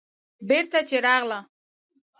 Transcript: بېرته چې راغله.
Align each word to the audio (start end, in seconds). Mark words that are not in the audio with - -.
بېرته 0.47 0.79
چې 0.89 0.97
راغله. 1.05 1.39